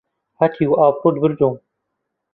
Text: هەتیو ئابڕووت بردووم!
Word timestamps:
هەتیو 0.39 0.71
ئابڕووت 0.79 1.15
بردووم! 1.21 1.55